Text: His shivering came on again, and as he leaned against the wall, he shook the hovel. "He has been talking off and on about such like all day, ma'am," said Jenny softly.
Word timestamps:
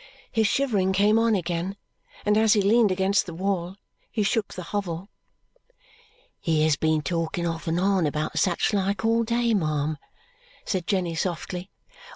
His 0.31 0.47
shivering 0.47 0.93
came 0.93 1.19
on 1.19 1.35
again, 1.35 1.77
and 2.25 2.35
as 2.35 2.53
he 2.53 2.61
leaned 2.63 2.89
against 2.91 3.27
the 3.27 3.35
wall, 3.35 3.75
he 4.09 4.23
shook 4.23 4.55
the 4.55 4.63
hovel. 4.73 5.09
"He 6.39 6.63
has 6.63 6.75
been 6.75 7.03
talking 7.03 7.45
off 7.45 7.67
and 7.67 7.79
on 7.79 8.07
about 8.07 8.39
such 8.39 8.73
like 8.73 9.05
all 9.05 9.23
day, 9.23 9.53
ma'am," 9.53 9.99
said 10.65 10.87
Jenny 10.87 11.13
softly. 11.13 11.69